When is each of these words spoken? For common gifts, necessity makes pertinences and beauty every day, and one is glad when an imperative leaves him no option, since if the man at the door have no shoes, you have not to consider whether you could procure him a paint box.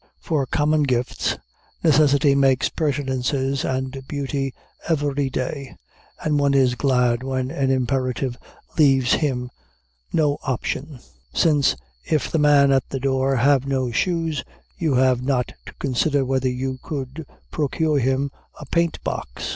For 0.19 0.47
common 0.47 0.81
gifts, 0.81 1.37
necessity 1.83 2.33
makes 2.33 2.69
pertinences 2.69 3.63
and 3.63 4.01
beauty 4.07 4.51
every 4.89 5.29
day, 5.29 5.75
and 6.23 6.39
one 6.39 6.55
is 6.55 6.73
glad 6.73 7.21
when 7.21 7.51
an 7.51 7.69
imperative 7.69 8.35
leaves 8.79 9.13
him 9.13 9.51
no 10.11 10.39
option, 10.41 11.01
since 11.35 11.75
if 12.03 12.31
the 12.31 12.39
man 12.39 12.71
at 12.71 12.89
the 12.89 12.99
door 12.99 13.35
have 13.35 13.67
no 13.67 13.91
shoes, 13.91 14.43
you 14.75 14.95
have 14.95 15.21
not 15.21 15.53
to 15.67 15.73
consider 15.75 16.25
whether 16.25 16.49
you 16.49 16.79
could 16.81 17.23
procure 17.51 17.99
him 17.99 18.31
a 18.59 18.65
paint 18.65 18.97
box. 19.03 19.49